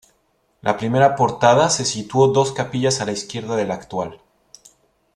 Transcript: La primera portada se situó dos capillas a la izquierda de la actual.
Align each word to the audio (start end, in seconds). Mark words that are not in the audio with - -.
La 0.61 0.77
primera 0.77 1.15
portada 1.15 1.69
se 1.69 1.85
situó 1.85 2.29
dos 2.29 2.53
capillas 2.53 3.01
a 3.01 3.05
la 3.05 3.11
izquierda 3.11 3.55
de 3.55 3.67
la 3.67 3.75
actual. 3.75 4.19